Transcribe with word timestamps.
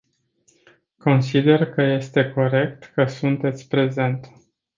Consider 0.99 1.65
că 1.69 1.81
este 1.81 2.31
corect 2.33 2.91
că 2.95 3.05
sunteți 3.05 3.67
prezent. 3.67 4.31